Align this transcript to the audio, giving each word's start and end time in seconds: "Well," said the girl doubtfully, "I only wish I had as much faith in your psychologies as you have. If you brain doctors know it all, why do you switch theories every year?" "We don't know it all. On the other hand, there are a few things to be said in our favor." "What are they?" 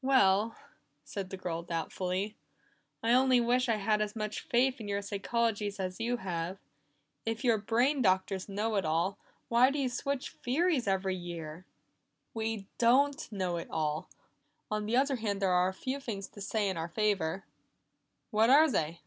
"Well," 0.00 0.56
said 1.04 1.28
the 1.28 1.36
girl 1.36 1.62
doubtfully, 1.62 2.38
"I 3.02 3.12
only 3.12 3.38
wish 3.38 3.68
I 3.68 3.76
had 3.76 4.00
as 4.00 4.16
much 4.16 4.40
faith 4.40 4.80
in 4.80 4.88
your 4.88 5.02
psychologies 5.02 5.78
as 5.78 6.00
you 6.00 6.16
have. 6.16 6.56
If 7.26 7.44
you 7.44 7.54
brain 7.58 8.00
doctors 8.00 8.48
know 8.48 8.76
it 8.76 8.86
all, 8.86 9.18
why 9.48 9.70
do 9.70 9.78
you 9.78 9.90
switch 9.90 10.30
theories 10.42 10.88
every 10.88 11.16
year?" 11.16 11.66
"We 12.32 12.66
don't 12.78 13.30
know 13.30 13.58
it 13.58 13.68
all. 13.70 14.08
On 14.70 14.86
the 14.86 14.96
other 14.96 15.16
hand, 15.16 15.42
there 15.42 15.52
are 15.52 15.68
a 15.68 15.74
few 15.74 16.00
things 16.00 16.28
to 16.28 16.36
be 16.36 16.40
said 16.40 16.62
in 16.62 16.76
our 16.78 16.88
favor." 16.88 17.44
"What 18.30 18.48
are 18.48 18.70
they?" 18.70 19.02